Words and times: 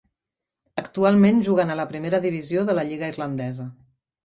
Actualment 0.81 1.43
juguen 1.49 1.75
a 1.75 1.77
la 1.81 1.87
Primera 1.93 2.21
Divisió 2.25 2.65
de 2.73 2.79
la 2.81 2.89
Lliga 2.91 3.13
irlandesa. 3.17 3.71